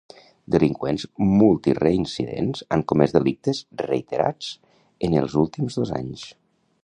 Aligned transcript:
Delinqüents 0.53 1.03
multireincidents 1.41 2.63
han 2.77 2.85
comès 2.93 3.13
delictes 3.17 3.61
reiterats 3.83 4.51
en 5.09 5.19
els 5.25 5.39
últims 5.45 5.81
dos 5.83 5.93
anys. 6.01 6.25